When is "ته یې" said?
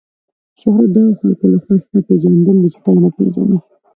2.83-2.99